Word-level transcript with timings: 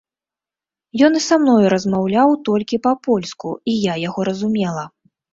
Ён 1.07 1.17
і 1.17 1.19
са 1.25 1.35
мною 1.41 1.67
размаўляў 1.73 2.33
толькі 2.49 2.79
па-польску, 2.87 3.51
і 3.73 3.75
я 3.81 3.93
яго 4.07 4.25
разумела. 4.31 4.83